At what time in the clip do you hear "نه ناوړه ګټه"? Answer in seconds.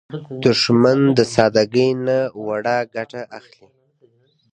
2.05-3.21